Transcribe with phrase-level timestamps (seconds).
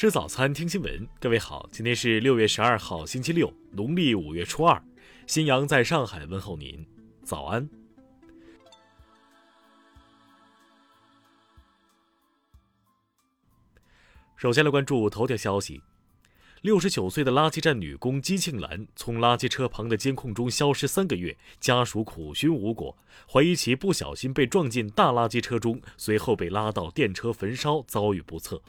[0.00, 1.06] 吃早餐，听新闻。
[1.20, 4.82] 各位好，今天是六月十二号，星期六，农历五月初二。
[5.26, 6.86] 新阳在上海问候您，
[7.22, 7.68] 早安。
[14.36, 15.82] 首先来关注头条消息：
[16.62, 22.96] 六十九岁的垃圾站女工姬庆兰从垃圾车旁的监控中消失三个月，家属苦寻无果，
[23.30, 28.62] 怀疑其不小心被撞进大垃圾车中，随后被拉到电车焚烧，遭遇不测。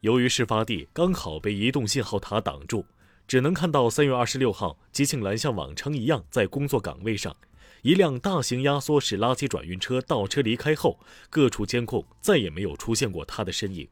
[0.00, 2.86] 由于事发地刚好被移动信号塔挡住，
[3.28, 7.36] 只能看到三月二十六号，吉庆兰像往常一样在工作岗位上。
[7.82, 13.86] 一辆大型压缩式垃圾转运车倒车离开后，各处监控再也没有出现过他的身影。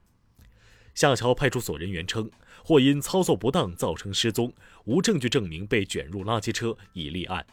[0.95, 2.31] 下桥派出所人员称，
[2.65, 4.53] 或因操作不当造成失踪，
[4.84, 7.47] 无证据证明被卷入垃圾车，已立案。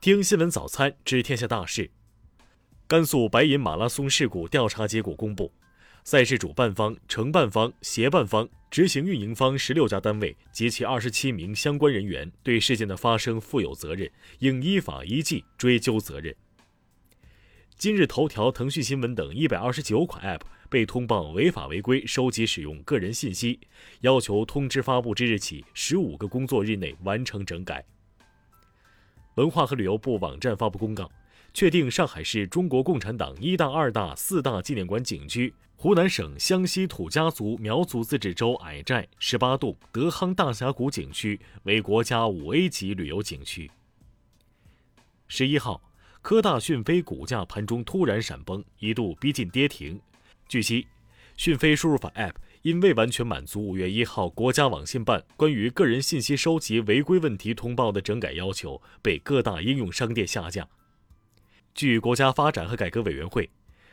[0.00, 1.90] 听新闻早餐知天下大事。
[2.86, 5.52] 甘肃白银马拉松事故调查结果公布。
[6.04, 14.10] 赛事主办方、承办方、协办方、执行运营方十六家单位及其二十七名相关人员对事件的发生负有责任，
[14.40, 16.34] 应依法依纪追究责任。
[17.76, 23.60] 今日头条、腾讯新闻等一百二十九款 App 被通报违法违规收集使用个人信息，
[24.00, 27.84] 要求通知发布之日起十五个工作日内完成整改。
[29.36, 31.10] 文化和旅游部网站发布公告，
[31.54, 35.52] 确定上海市中国共产党一大、二大、四大纪念馆景区。
[35.76, 43.68] 湖南省湘西土家族苗族自治州矮寨十八洞德夯大峡谷景区为国家五 A 级旅游景区。
[45.26, 45.82] 十一号，
[46.20, 50.00] 科大讯飞股价盘中突然闪崩，一度逼近跌停。
[50.46, 50.86] 据悉，
[51.36, 60.68] 讯飞输入法 App 因未完全满足五月一号国家网信办关于个人信息收集违规问题通报的整改要求，被各大应用商店下架。
[61.74, 63.50] 据国家发展和改革委员会。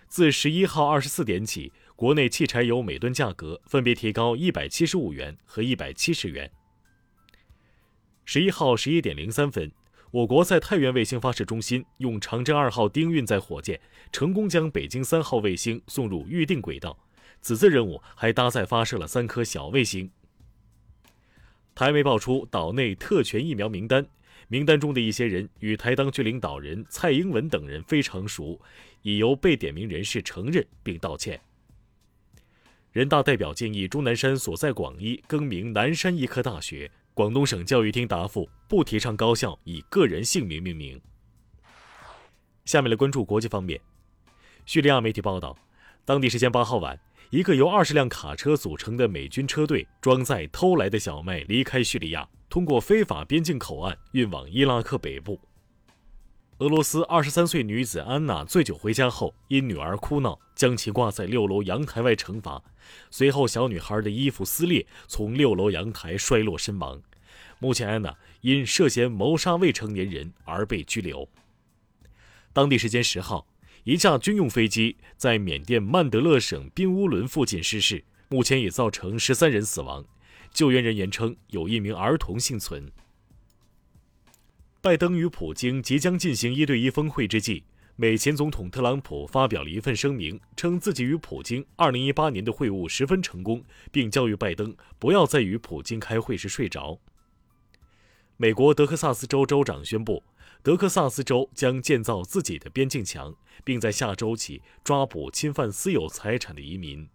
[0.08, 6.52] 自十一号二十四点起，国内汽柴油每吨价格分别提高一百七十五元和一百七十元。
[8.26, 9.71] 十一号十一点零三分，
[10.09, 13.80] 我国在太原卫星发射中心用长征二号丁运载火箭
[14.11, 16.98] 成功将北京三号卫星送入预定轨道。
[17.42, 20.09] 此次任务还搭载发射了三颗小卫星。
[21.75, 24.08] 台媒爆出岛内特权疫苗名单。
[24.49, 28.60] 名单中的一些人与台当局领导人蔡英文等人非常熟，
[29.04, 31.39] 已由被点名人士承认并道歉。
[32.92, 36.92] 人大代表建议钟南山所在广医更名南山医科大学。
[37.14, 40.99] 广东省教育厅答复不提倡高校以个人姓名命名。
[42.64, 43.80] 下面来关注国际方面，
[44.66, 45.58] 叙利亚媒体报道，
[46.05, 46.98] 当地时间八号晚，
[47.30, 52.27] 一个由二十辆卡车组成的美军车队装载偷来的小麦离开叙利亚。
[52.49, 55.39] 通过非法边境口岸运往伊拉克北部。
[56.58, 62.61] 俄罗斯二十三岁女子安娜醉酒回家后，因女儿哭闹，将其挂在六楼阳台外惩罚。
[63.10, 67.02] 随后，小女孩的衣服撕裂，从六楼阳台摔落身亡。
[67.60, 71.30] 目前，安娜因涉嫌谋杀未成年人而被拘留。
[72.52, 73.48] 当地时间十号，
[73.86, 80.04] 一架军用飞机在缅甸曼德勒省宾乌伦附近失事，目前已造成十三人死亡。
[80.54, 82.92] 救援人员称，有一名儿童幸存。
[84.82, 87.65] 拜登与普京即将进行一对一峰会之际，
[87.98, 96.99] 美前总统特朗普发表了一份声明，称自己与普京2018年的会晤十分成功，并教育拜登不要再与普京开会时睡着。
[98.37, 100.23] 美国德克萨斯州州长宣布，
[100.64, 103.36] 德克萨斯州将建造自己的边境墙，
[103.66, 107.10] 并在下周起抓捕侵犯私有财产的移民。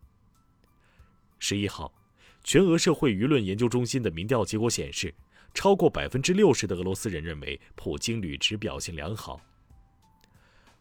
[1.38, 2.03] 十一号。
[2.44, 5.14] 全俄社会舆论研究中心的民调结果显示，
[5.54, 9.40] 超过百分之六十的俄罗斯人认为普京履职表现良好。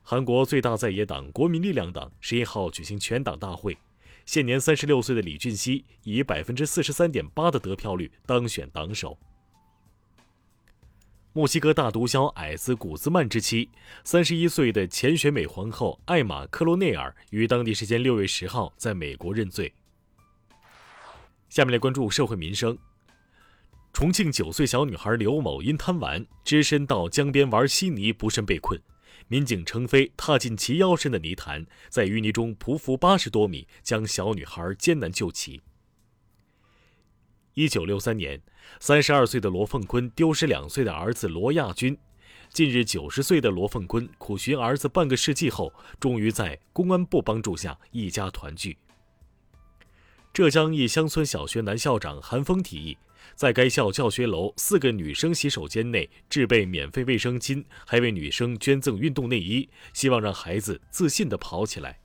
[0.02, 3.78] 韩国最大在野党国民力量党十一号举行全党大会，
[4.25, 9.18] 现年三十六岁的李俊熙以百分之四十三点八的得票率当选党首。
[11.31, 13.69] 墨西哥大毒枭矮子古兹曼之妻，
[14.03, 19.73] 三十一岁的前选美皇后艾玛克罗内尔于当地时间六月十号在美国认罪。
[21.53, 22.76] 下面来关注社会民生。
[23.94, 28.82] 重庆九岁小女孩刘某因贪玩，只身到江边玩稀泥，不慎被困。
[29.28, 35.61] 民警乘飞踏进其腰深的泥潭，在淤泥中匍匐八十多米，将小女孩艰难救起。
[37.53, 38.41] 一九六三年，
[38.79, 41.96] 三十二岁的罗凤坤丢失两岁的儿子罗亚军。
[42.50, 48.76] 近日，九十岁的罗凤坤苦寻儿子半个世纪后，终于在公安部帮助下一家团聚。
[50.34, 52.97] 浙江一乡村小学男校长韩峰提议，
[53.35, 62.00] 在该校教学楼四个女生洗手间内置备免费卫生巾，还为女生捐赠运动内衣，希望让孩子自信地跑起来。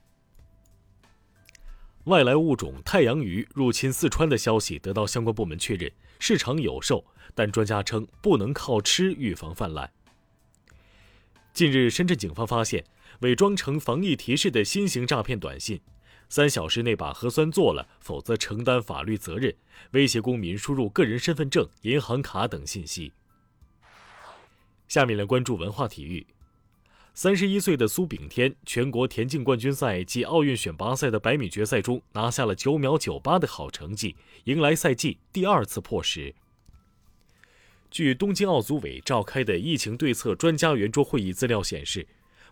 [2.04, 9.90] 外来物种太阳鱼入侵四川的消息得到相关部门确认，市场有售，但专家称不能靠吃预防泛滥。
[11.54, 12.84] 近日，深圳警方发现
[13.20, 15.80] 伪装成防疫提示的新型诈骗短信
[16.28, 19.54] ：“三小时内把核酸做了，否则承担法律责任。”
[19.92, 23.12] 威胁公民输入个人身份证、银行卡等信息。
[24.88, 26.26] 下面来关注文化体育。
[27.14, 34.14] 三十一岁的苏炳添，全国田径冠军赛及奥运选拔赛的百米决赛中拿下了九秒九八的好成绩，
[34.44, 36.34] 迎来赛季第二次破十。
[37.90, 42.06] 据东京奥组委召开的疫情对策专家圆桌会议资料显示，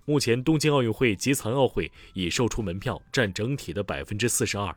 [0.08, 4.74] 目前东京奥运会及残奥会已售出门票占整体的百分之四十二。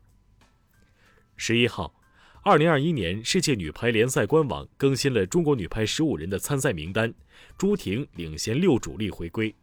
[1.38, 1.94] 十一号，
[2.42, 7.14] 二零二一年世界女排联赛官网更新了中国女排十五人的参赛名单，
[7.60, 9.54] 朱婷领衔六主力回归。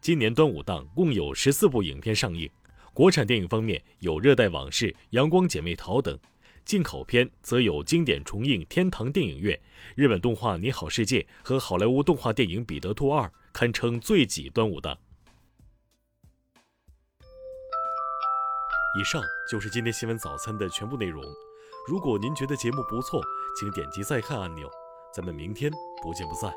[0.00, 2.50] 今年端午档共有十四部影片上映，
[2.92, 6.18] 国产电影方面有《热带往事》《阳光姐妹淘》等，
[6.64, 9.56] 进口片则有经典重映《天堂电影院》、
[9.94, 14.98] 日本动画《你好世界》和好莱坞动画电影《彼得兔二》，堪称最挤端午档。
[18.98, 21.22] 以上就是今天新闻早餐的全部内容。
[21.86, 23.20] 如果您觉得节目不错，
[23.58, 24.70] 请点击再看按钮。
[25.12, 25.70] 咱们明天
[26.02, 26.52] 不见不散。